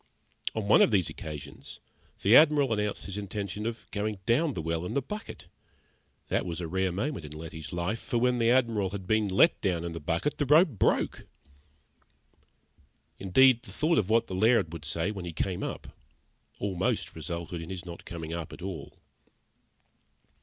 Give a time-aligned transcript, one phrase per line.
[0.55, 1.79] On one of these occasions,
[2.23, 5.45] the Admiral announced his intention of going down the well in the bucket.
[6.27, 9.61] That was a rare moment in Letty's life, for when the Admiral had been let
[9.61, 11.27] down in the bucket, the rope broke!
[13.19, 15.95] Indeed, the thought of what the Laird would say when he came up,
[16.57, 18.97] almost resulted in his not coming up at all.